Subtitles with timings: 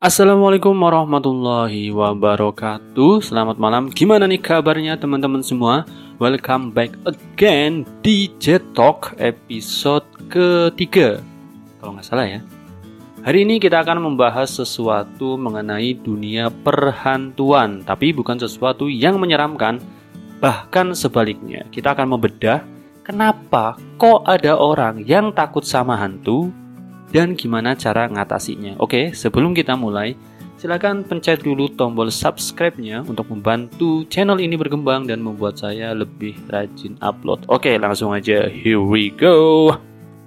[0.00, 3.20] Assalamualaikum warahmatullahi wabarakatuh.
[3.20, 3.92] Selamat malam.
[3.92, 5.84] Gimana nih kabarnya teman-teman semua?
[6.16, 11.20] Welcome back again di Jet Talk episode ketiga.
[11.84, 12.40] Kalau nggak salah ya.
[13.28, 19.84] Hari ini kita akan membahas sesuatu mengenai dunia perhantuan Tapi bukan sesuatu yang menyeramkan
[20.40, 21.68] Bahkan sebaliknya.
[21.68, 22.64] Kita akan membedah
[23.04, 26.48] Kenapa kok ada orang yang takut sama hantu
[27.10, 28.78] dan gimana cara ngatasinya.
[28.78, 30.14] Oke, sebelum kita mulai,
[30.56, 36.94] silakan pencet dulu tombol subscribe-nya untuk membantu channel ini berkembang dan membuat saya lebih rajin
[37.02, 37.46] upload.
[37.50, 38.46] Oke, langsung aja.
[38.46, 39.74] Here we go.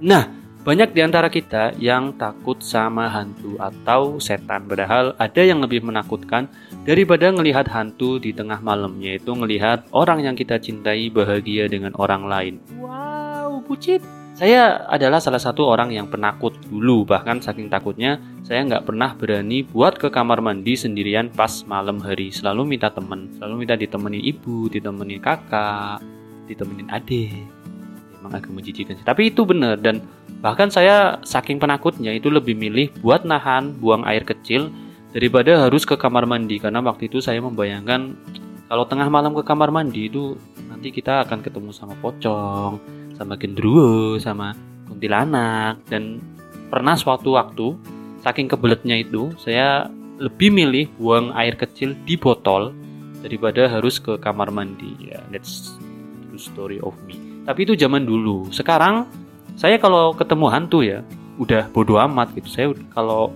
[0.04, 0.28] Nah,
[0.64, 4.64] banyak di antara kita yang takut sama hantu atau setan.
[4.64, 6.48] Padahal ada yang lebih menakutkan
[6.88, 12.28] daripada melihat hantu di tengah malam, yaitu melihat orang yang kita cintai bahagia dengan orang
[12.28, 12.56] lain.
[12.80, 14.23] Wow, bucit.
[14.34, 19.62] Saya adalah salah satu orang yang penakut dulu, bahkan saking takutnya saya nggak pernah berani
[19.62, 22.34] buat ke kamar mandi sendirian pas malam hari.
[22.34, 26.02] Selalu minta temen, selalu minta ditemenin ibu, ditemenin kakak,
[26.50, 27.46] ditemenin adik.
[28.18, 29.06] Emang agak menjijikan sih.
[29.06, 30.02] Tapi itu bener dan
[30.42, 34.74] bahkan saya saking penakutnya itu lebih milih buat nahan buang air kecil
[35.14, 38.18] daripada harus ke kamar mandi karena waktu itu saya membayangkan
[38.66, 40.34] kalau tengah malam ke kamar mandi itu
[40.66, 44.52] nanti kita akan ketemu sama pocong sama gendruwo sama
[44.92, 45.80] kuntilanak.
[45.88, 46.20] Dan
[46.68, 47.74] pernah suatu waktu
[48.22, 49.88] saking kebeletnya itu saya
[50.22, 52.76] lebih milih buang air kecil di botol
[53.24, 54.94] daripada harus ke kamar mandi.
[55.00, 55.80] Ya that's
[56.30, 57.18] true story of me.
[57.44, 58.48] Tapi itu zaman dulu.
[58.52, 59.08] Sekarang
[59.56, 61.00] saya kalau ketemu hantu ya
[61.40, 62.50] udah bodoh amat gitu.
[62.52, 63.34] Saya kalau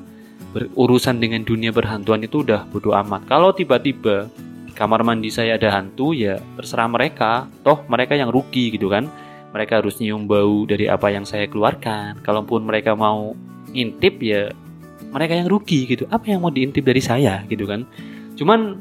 [0.55, 3.27] berurusan dengan dunia berhantuan itu udah bodoh amat.
[3.27, 4.31] Kalau tiba-tiba
[4.77, 7.49] kamar mandi saya ada hantu ya terserah mereka.
[7.65, 9.09] Toh mereka yang rugi gitu kan
[9.51, 12.19] mereka harus nyium bau dari apa yang saya keluarkan.
[12.23, 13.35] Kalaupun mereka mau
[13.71, 14.51] ngintip ya
[15.11, 16.03] mereka yang rugi gitu.
[16.11, 17.87] Apa yang mau diintip dari saya gitu kan?
[18.35, 18.79] Cuman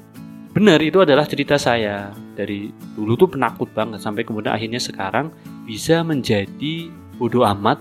[0.56, 5.28] benar itu adalah cerita saya dari dulu tuh penakut banget sampai kemudian akhirnya sekarang
[5.68, 6.88] bisa menjadi
[7.20, 7.80] bodoh amat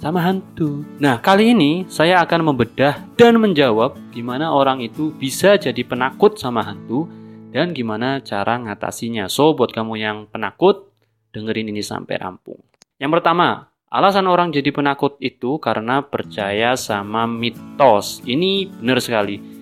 [0.00, 0.82] sama hantu.
[0.96, 6.64] Nah, kali ini saya akan membedah dan menjawab gimana orang itu bisa jadi penakut sama
[6.64, 7.04] hantu
[7.52, 9.28] dan gimana cara ngatasinya.
[9.28, 10.89] So, buat kamu yang penakut,
[11.30, 12.58] dengerin ini sampai rampung.
[13.00, 18.22] Yang pertama, alasan orang jadi penakut itu karena percaya sama mitos.
[18.26, 19.60] Ini benar sekali.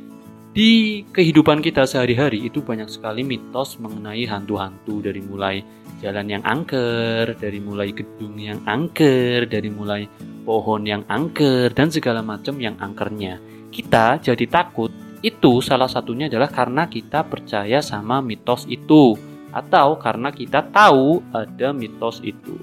[0.48, 5.62] Di kehidupan kita sehari-hari itu banyak sekali mitos mengenai hantu-hantu dari mulai
[6.02, 10.08] jalan yang angker, dari mulai gedung yang angker, dari mulai
[10.42, 13.38] pohon yang angker dan segala macam yang angkernya.
[13.70, 14.90] Kita jadi takut
[15.20, 19.18] itu salah satunya adalah karena kita percaya sama mitos itu
[19.52, 22.56] atau karena kita tahu ada mitos itu.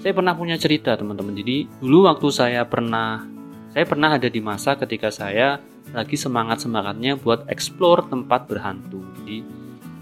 [0.00, 1.32] Saya pernah punya cerita teman-teman.
[1.32, 3.24] Jadi dulu waktu saya pernah
[3.72, 5.58] saya pernah ada di masa ketika saya
[5.92, 9.00] lagi semangat-semangatnya buat explore tempat berhantu.
[9.22, 9.44] Jadi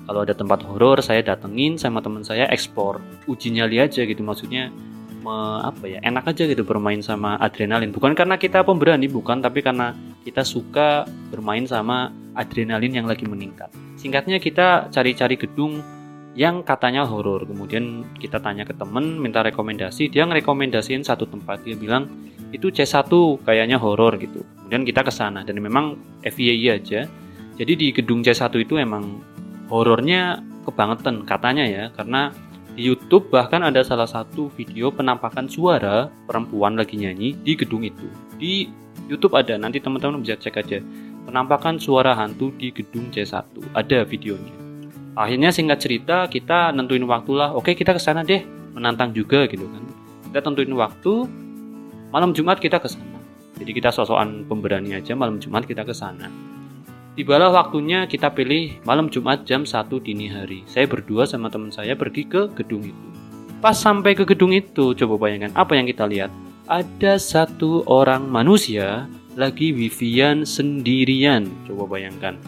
[0.07, 2.99] kalau ada tempat horor saya datengin sama teman saya explore,
[3.31, 4.75] uji nyali aja gitu maksudnya
[5.23, 9.63] me, apa ya enak aja gitu bermain sama adrenalin bukan karena kita pemberani bukan tapi
[9.63, 9.95] karena
[10.27, 15.81] kita suka bermain sama adrenalin yang lagi meningkat singkatnya kita cari-cari gedung
[16.33, 17.45] yang katanya horor.
[17.45, 21.65] Kemudian kita tanya ke temen, minta rekomendasi, dia ngerekomendasiin satu tempat.
[21.65, 22.09] Dia bilang
[22.53, 23.09] itu C1
[23.45, 24.45] kayaknya horor gitu.
[24.65, 27.09] Kemudian kita ke sana dan memang FYI aja.
[27.57, 29.21] Jadi di gedung C1 itu emang
[29.69, 32.33] horornya kebangetan katanya ya, karena
[32.73, 38.09] di YouTube bahkan ada salah satu video penampakan suara perempuan lagi nyanyi di gedung itu.
[38.41, 38.65] Di
[39.13, 40.81] YouTube ada, nanti teman-teman bisa cek aja.
[41.29, 43.45] Penampakan suara hantu di gedung C1.
[43.77, 44.62] Ada videonya
[45.17, 47.53] akhirnya singkat cerita kita nentuin waktu lah.
[47.53, 48.43] Oke kita ke sana deh
[48.73, 49.83] menantang juga gitu kan.
[50.33, 51.29] Kita tentuin waktu
[52.13, 53.21] malam Jumat kita ke sana.
[53.61, 56.33] Jadi kita sosokan pemberani aja malam Jumat kita ke sana.
[57.13, 60.65] Tibalah waktunya kita pilih malam Jumat jam 1 dini hari.
[60.65, 63.09] Saya berdua sama teman saya pergi ke gedung itu.
[63.61, 66.33] Pas sampai ke gedung itu coba bayangkan apa yang kita lihat?
[66.73, 69.05] Ada satu orang manusia
[69.37, 71.53] lagi wifian sendirian.
[71.69, 72.41] Coba bayangkan.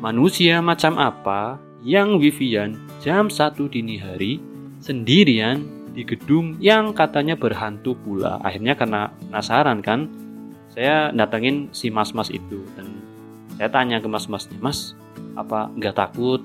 [0.00, 4.38] Manusia macam apa yang wifian jam 1 dini hari
[4.78, 8.40] sendirian di gedung yang katanya berhantu pula.
[8.40, 10.08] Akhirnya karena penasaran kan,
[10.72, 12.88] saya datengin si mas-mas itu dan
[13.60, 14.96] saya tanya ke mas-masnya, Mas,
[15.36, 16.40] apa nggak takut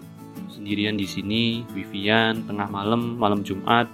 [0.52, 3.88] sendirian di sini, wifian tengah malam, malam Jumat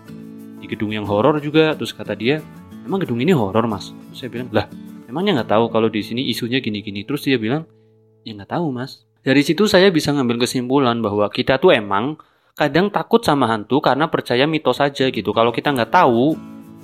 [0.58, 1.78] di gedung yang horor juga?
[1.78, 2.42] Terus kata dia,
[2.84, 3.94] emang gedung ini horor mas?
[4.12, 4.66] Terus saya bilang, lah,
[5.06, 7.06] emangnya nggak tahu kalau di sini isunya gini-gini.
[7.06, 7.70] Terus dia bilang,
[8.26, 9.06] ya nggak tahu mas.
[9.24, 12.20] Dari situ saya bisa ngambil kesimpulan bahwa kita tuh emang
[12.60, 15.32] kadang takut sama hantu karena percaya mitos saja gitu.
[15.32, 16.36] Kalau kita nggak tahu,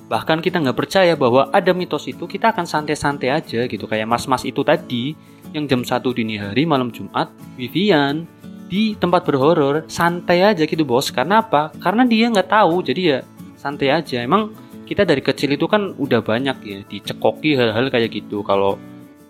[0.08, 3.84] bahkan kita nggak percaya bahwa ada mitos itu, kita akan santai-santai aja gitu.
[3.92, 5.20] Kayak mas-mas itu tadi,
[5.52, 7.28] yang jam 1 dini hari malam Jumat,
[7.60, 8.24] Vivian
[8.72, 11.12] di tempat berhoror santai aja gitu bos.
[11.12, 11.76] Karena apa?
[11.76, 13.20] Karena dia nggak tahu, jadi ya
[13.60, 14.24] santai aja.
[14.24, 14.56] Emang
[14.88, 18.48] kita dari kecil itu kan udah banyak ya dicekoki hal-hal kayak gitu.
[18.48, 18.80] Kalau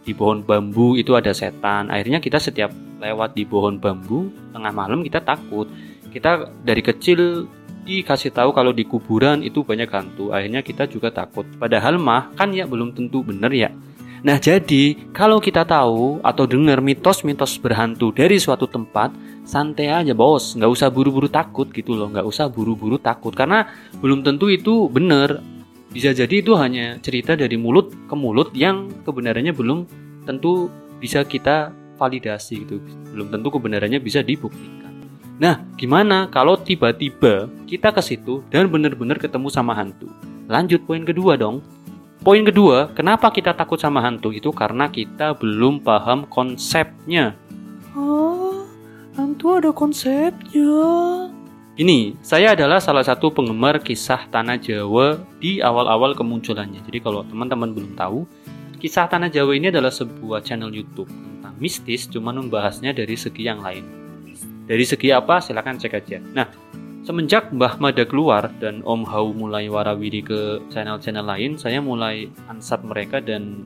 [0.10, 1.94] di pohon bambu itu ada setan.
[1.94, 5.70] Akhirnya kita setiap lewat di pohon bambu tengah malam kita takut.
[6.10, 7.46] Kita dari kecil
[7.86, 10.34] dikasih tahu kalau di kuburan itu banyak hantu.
[10.34, 11.46] Akhirnya kita juga takut.
[11.62, 13.70] Padahal mah kan ya belum tentu bener ya.
[14.20, 19.14] Nah jadi kalau kita tahu atau dengar mitos-mitos berhantu dari suatu tempat,
[19.46, 23.70] santai aja bos, nggak usah buru-buru takut gitu loh, nggak usah buru-buru takut karena
[24.02, 25.59] belum tentu itu bener.
[25.90, 29.90] Bisa jadi itu hanya cerita dari mulut ke mulut yang kebenarannya belum
[30.30, 30.70] tentu
[31.02, 32.78] bisa kita validasi gitu,
[33.12, 34.94] belum tentu kebenarannya bisa dibuktikan.
[35.42, 40.06] Nah, gimana kalau tiba-tiba kita ke situ dan benar-benar ketemu sama hantu?
[40.46, 41.66] Lanjut poin kedua dong.
[42.20, 47.34] Poin kedua, kenapa kita takut sama hantu itu karena kita belum paham konsepnya.
[47.96, 48.68] Oh,
[49.16, 51.32] hantu ada konsepnya.
[51.80, 56.84] Ini, saya adalah salah satu penggemar kisah Tanah Jawa di awal-awal kemunculannya.
[56.84, 58.28] Jadi kalau teman-teman belum tahu,
[58.84, 63.64] kisah Tanah Jawa ini adalah sebuah channel YouTube tentang mistis, cuman membahasnya dari segi yang
[63.64, 63.88] lain.
[64.68, 65.40] Dari segi apa?
[65.40, 66.20] Silahkan cek aja.
[66.20, 66.52] Nah,
[67.08, 72.84] Semenjak Mbah Mada keluar dan Om Hau mulai warawiri ke channel-channel lain, saya mulai ansap
[72.84, 73.64] mereka dan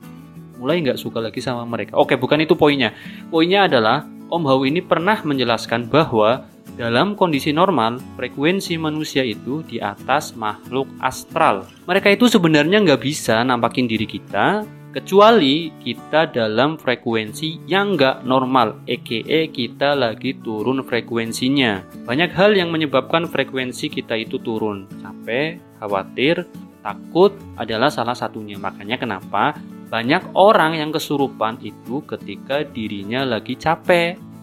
[0.62, 1.98] mulai nggak suka lagi sama mereka.
[1.98, 2.94] Oke, bukan itu poinnya.
[3.26, 9.78] Poinnya adalah Om Hau ini pernah menjelaskan bahwa dalam kondisi normal, frekuensi manusia itu di
[9.78, 11.70] atas makhluk astral.
[11.86, 18.82] Mereka itu sebenarnya nggak bisa nampakin diri kita, kecuali kita dalam frekuensi yang nggak normal,
[18.86, 21.82] EKE kita lagi turun frekuensinya.
[22.06, 26.46] Banyak hal yang menyebabkan frekuensi kita itu turun, capek, khawatir,
[26.82, 28.54] takut adalah salah satunya.
[28.60, 29.58] Makanya kenapa
[29.90, 34.33] banyak orang yang kesurupan itu ketika dirinya lagi capek.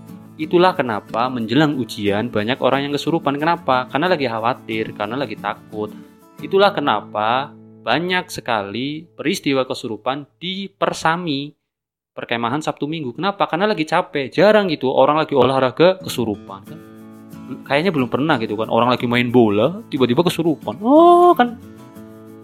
[0.41, 3.37] Itulah kenapa menjelang ujian banyak orang yang kesurupan.
[3.37, 3.85] Kenapa?
[3.93, 5.93] Karena lagi khawatir, karena lagi takut.
[6.41, 7.53] Itulah kenapa
[7.85, 11.53] banyak sekali peristiwa kesurupan di persami
[12.17, 13.13] perkemahan Sabtu Minggu.
[13.21, 13.45] Kenapa?
[13.45, 14.33] Karena lagi capek.
[14.33, 16.79] Jarang gitu orang lagi olahraga kesurupan kan.
[17.61, 18.73] Kayaknya belum pernah gitu kan.
[18.73, 20.81] Orang lagi main bola tiba-tiba kesurupan.
[20.81, 21.61] Oh kan.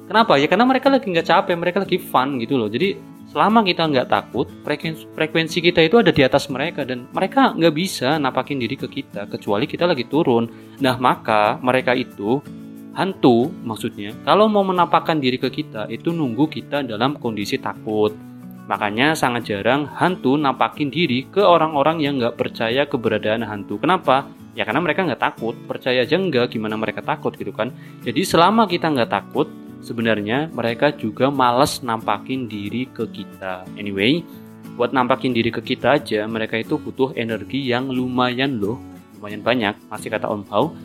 [0.06, 0.38] Kenapa?
[0.38, 2.70] Ya karena mereka lagi nggak capek, mereka lagi fun gitu loh.
[2.70, 4.50] Jadi selama kita nggak takut,
[5.13, 9.30] frekuensi, kita itu ada di atas mereka dan mereka nggak bisa napakin diri ke kita
[9.30, 10.50] kecuali kita lagi turun.
[10.81, 12.42] Nah maka mereka itu
[12.98, 18.18] hantu maksudnya kalau mau menampakkan diri ke kita itu nunggu kita dalam kondisi takut.
[18.66, 23.78] Makanya sangat jarang hantu nampakin diri ke orang-orang yang nggak percaya keberadaan hantu.
[23.78, 24.25] Kenapa?
[24.57, 25.54] Ya karena mereka nggak takut.
[25.69, 27.69] Percaya aja enggak gimana mereka takut gitu kan?
[28.01, 29.45] Jadi selama kita nggak takut
[29.88, 34.19] sebenarnya mereka juga males nampakin diri ke kita anyway
[34.75, 38.75] buat nampakin diri ke kita aja mereka itu butuh energi yang lumayan loh
[39.16, 40.75] lumayan banyak masih kata Om Hao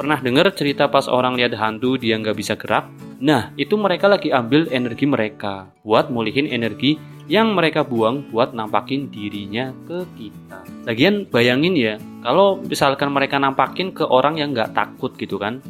[0.00, 2.88] Pernah dengar cerita pas orang lihat hantu dia nggak bisa gerak?
[3.20, 6.96] Nah, itu mereka lagi ambil energi mereka buat mulihin energi
[7.28, 10.64] yang mereka buang buat nampakin dirinya ke kita.
[10.88, 15.60] Lagian bayangin ya, kalau misalkan mereka nampakin ke orang yang nggak takut gitu kan,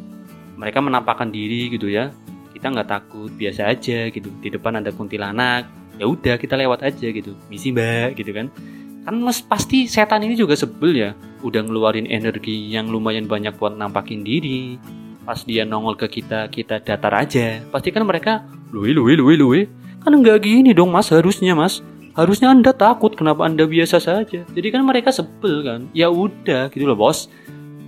[0.55, 2.15] mereka menampakkan diri gitu ya,
[2.61, 4.29] kita nggak takut, biasa aja gitu.
[4.37, 5.65] Di depan ada kuntilanak,
[5.97, 8.53] ya udah kita lewat aja gitu, misi mbak gitu kan.
[9.01, 11.17] Kan mas pasti setan ini juga sebel ya.
[11.41, 14.77] Udah ngeluarin energi yang lumayan banyak buat nampakin diri.
[15.25, 17.65] Pas dia nongol ke kita kita datar aja.
[17.73, 19.61] Pasti kan mereka luwe luwe luwe luwe
[20.05, 21.81] kan nggak gini dong mas harusnya mas.
[22.13, 24.45] Harusnya anda takut kenapa anda biasa saja.
[24.45, 25.89] Jadi kan mereka sebel kan.
[25.97, 27.25] Ya udah gitu loh bos.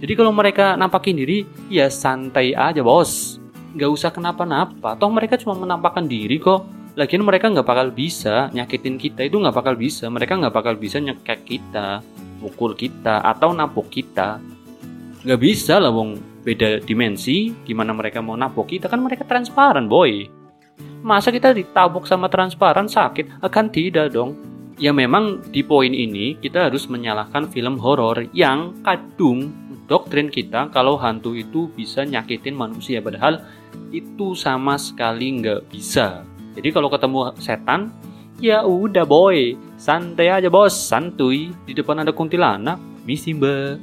[0.01, 3.42] Jadi kalau mereka nampakin diri ya santai aja bos
[3.73, 9.01] nggak usah kenapa-napa toh mereka cuma menampakkan diri kok Lagian mereka nggak bakal bisa nyakitin
[9.01, 10.05] kita itu nggak bakal bisa.
[10.13, 12.05] Mereka nggak bakal bisa nyekek kita,
[12.37, 14.37] mukul kita atau napuk kita.
[15.25, 17.49] Nggak bisa lah wong beda dimensi.
[17.65, 20.29] Gimana mereka mau napuk kita kan mereka transparan boy.
[21.01, 23.41] Masa kita ditabuk sama transparan sakit?
[23.41, 24.37] Akan tidak dong.
[24.77, 29.49] Ya memang di poin ini kita harus menyalahkan film horor yang kadung
[29.89, 33.41] doktrin kita kalau hantu itu bisa nyakitin manusia padahal
[33.91, 37.89] itu sama sekali nggak bisa jadi kalau ketemu setan,
[38.37, 41.49] ya udah boy, santai aja bos, santuy.
[41.65, 42.77] Di depan ada kuntilanak,
[43.09, 43.81] misi mbak.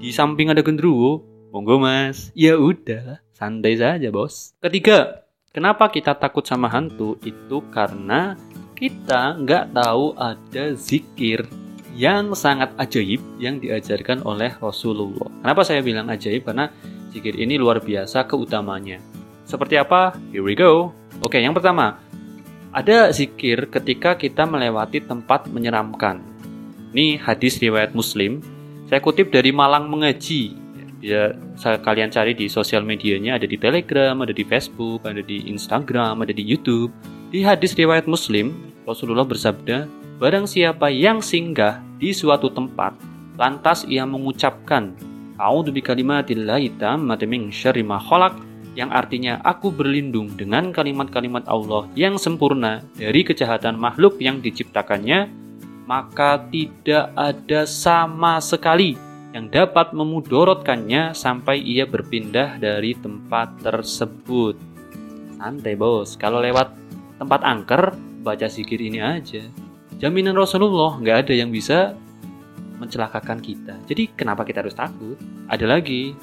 [0.00, 1.20] Di samping ada gendruwo,
[1.52, 2.32] monggo mas.
[2.32, 4.56] Ya udah, santai saja bos.
[4.64, 7.20] Ketiga, kenapa kita takut sama hantu?
[7.20, 8.32] Itu karena
[8.72, 11.44] kita nggak tahu ada zikir
[11.98, 15.28] yang sangat ajaib yang diajarkan oleh Rasulullah.
[15.44, 16.46] Kenapa saya bilang ajaib?
[16.46, 16.70] Karena
[17.10, 19.00] zikir ini luar biasa keutamanya.
[19.48, 20.12] Seperti apa?
[20.28, 20.92] Here we go.
[21.24, 21.98] Oke, yang pertama,
[22.68, 26.20] Ada zikir ketika kita melewati tempat menyeramkan.
[26.92, 28.44] Ini hadis riwayat Muslim.
[28.92, 30.52] Saya kutip dari Malang Mengaji.
[31.00, 36.20] Ya, kalian cari di sosial medianya ada di Telegram, ada di Facebook, ada di Instagram,
[36.20, 36.92] ada di YouTube.
[37.32, 38.52] Di hadis riwayat Muslim,
[38.84, 39.88] Rasulullah bersabda,
[40.20, 42.98] "Barang siapa yang singgah di suatu tempat,
[43.40, 44.92] lantas ia mengucapkan,
[45.38, 48.42] A'udzu bikalimatillahi tammati min syarri ma khalaq
[48.74, 55.30] yang artinya aku berlindung dengan kalimat-kalimat Allah yang sempurna dari kejahatan makhluk yang diciptakannya,
[55.86, 58.98] maka tidak ada sama sekali
[59.30, 64.58] yang dapat memudorotkannya sampai ia berpindah dari tempat tersebut.
[65.38, 66.74] Santai bos, kalau lewat
[67.22, 67.94] tempat angker,
[68.26, 69.46] baca zikir ini aja.
[70.02, 71.94] Jaminan Rasulullah nggak ada yang bisa
[72.78, 73.76] mencelakakan kita.
[73.86, 75.18] Jadi kenapa kita harus takut?
[75.50, 76.14] Ada lagi.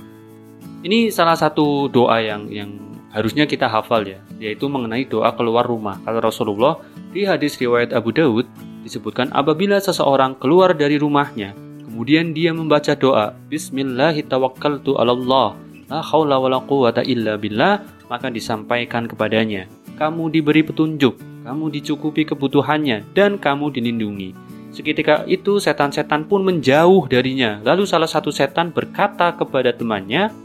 [0.82, 2.72] Ini salah satu doa yang yang
[3.12, 6.00] harusnya kita hafal ya, yaitu mengenai doa keluar rumah.
[6.04, 6.80] Kalau Rasulullah
[7.12, 8.48] di hadis riwayat Abu Daud
[8.84, 11.58] disebutkan apabila seseorang keluar dari rumahnya,
[11.96, 15.56] kemudian dia membaca doa Bismillahirrahmanirrahim Allah
[15.88, 17.72] la
[18.10, 24.34] maka disampaikan kepadanya kamu diberi petunjuk kamu dicukupi kebutuhannya dan kamu dilindungi
[24.75, 27.63] Seketika itu setan-setan pun menjauh darinya.
[27.63, 30.36] Lalu salah satu setan berkata kepada temannya,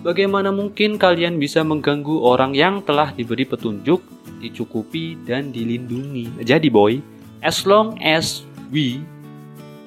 [0.00, 4.00] Bagaimana mungkin kalian bisa mengganggu orang yang telah diberi petunjuk,
[4.40, 6.40] dicukupi, dan dilindungi?
[6.40, 7.04] Jadi boy,
[7.44, 8.40] as long as
[8.72, 9.04] we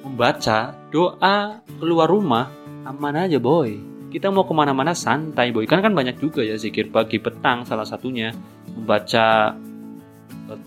[0.06, 2.46] membaca doa keluar rumah,
[2.86, 3.74] aman aja boy.
[4.14, 5.66] Kita mau ke mana-mana santai boy.
[5.66, 8.30] Kan kan banyak juga ya zikir pagi petang salah satunya.
[8.70, 9.58] Membaca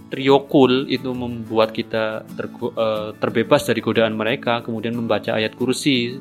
[0.10, 6.20] trio cool itu membuat kita ter, eh, terbebas dari godaan mereka kemudian membaca ayat kursi.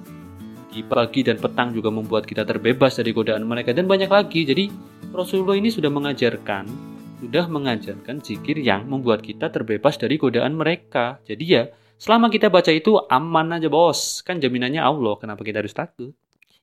[0.77, 3.73] Di pagi dan petang juga membuat kita terbebas dari godaan mereka.
[3.73, 4.69] Dan banyak lagi jadi
[5.09, 11.17] Rasulullah ini sudah mengajarkan sudah mengajarkan zikir yang membuat kita terbebas dari godaan mereka.
[11.25, 11.65] Jadi ya
[11.97, 14.21] selama kita baca itu aman aja bos.
[14.21, 16.13] Kan jaminannya Allah kenapa kita harus takut?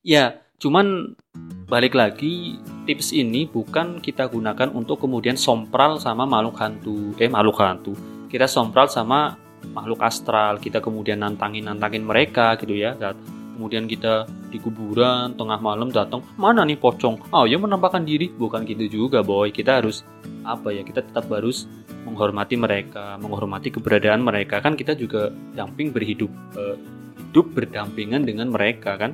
[0.06, 1.18] Ya cuman
[1.66, 7.58] balik lagi tips ini bukan kita gunakan untuk kemudian sompral sama makhluk hantu eh makhluk
[7.60, 7.92] hantu.
[8.28, 9.40] Kita sompral sama
[9.72, 12.94] makhluk astral kita kemudian nantangin nantangin mereka gitu ya.
[13.54, 17.30] Kemudian kita di kuburan tengah malam datang mana nih pocong?
[17.32, 18.28] Oh ya menampakkan diri.
[18.28, 19.54] Bukan gitu juga boy.
[19.54, 20.04] Kita harus
[20.44, 21.64] apa ya kita tetap harus
[22.04, 24.60] menghormati mereka menghormati keberadaan mereka.
[24.60, 26.76] Kan kita juga damping berhidup eh,
[27.34, 29.10] hidup berdampingan dengan mereka kan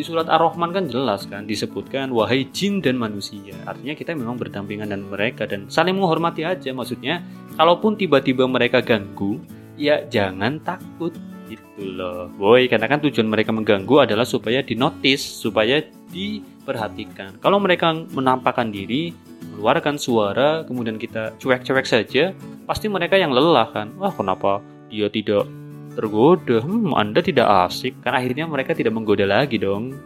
[0.00, 3.52] di surat Ar-Rahman kan jelas kan disebutkan wahai jin dan manusia.
[3.68, 7.20] Artinya kita memang berdampingan dengan mereka dan saling menghormati aja maksudnya.
[7.60, 9.36] Kalaupun tiba-tiba mereka ganggu,
[9.76, 11.12] ya jangan takut
[11.52, 12.32] gitu loh.
[12.32, 17.36] Boy, karena kan tujuan mereka mengganggu adalah supaya dinotis, supaya diperhatikan.
[17.36, 19.12] Kalau mereka menampakkan diri,
[19.52, 22.32] mengeluarkan suara, kemudian kita cuek-cuek saja,
[22.64, 23.92] pasti mereka yang lelah kan.
[24.00, 25.44] Wah, kenapa dia tidak
[25.94, 29.98] tergoda, hmm, Anda tidak asik, kan akhirnya mereka tidak menggoda lagi dong.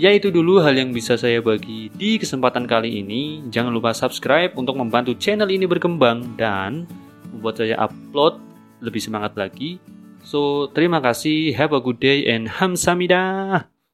[0.00, 3.44] Ya itu dulu hal yang bisa saya bagi di kesempatan kali ini.
[3.52, 6.88] Jangan lupa subscribe untuk membantu channel ini berkembang dan
[7.28, 8.40] membuat saya upload
[8.80, 9.78] lebih semangat lagi.
[10.22, 13.71] So, terima kasih, have a good day and hamsamidah.